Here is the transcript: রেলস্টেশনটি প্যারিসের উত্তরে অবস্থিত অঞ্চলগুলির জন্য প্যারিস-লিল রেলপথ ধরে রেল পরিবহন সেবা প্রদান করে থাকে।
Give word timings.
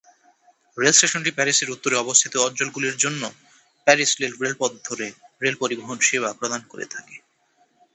রেলস্টেশনটি 0.77 1.31
প্যারিসের 1.33 1.73
উত্তরে 1.75 1.95
অবস্থিত 1.97 2.33
অঞ্চলগুলির 2.39 2.95
জন্য 2.97 3.21
প্যারিস-লিল 3.87 4.33
রেলপথ 4.37 4.71
ধরে 4.87 5.07
রেল 5.41 5.55
পরিবহন 5.61 5.97
সেবা 6.07 6.29
প্রদান 6.39 6.61
করে 6.71 6.85
থাকে। 6.93 7.15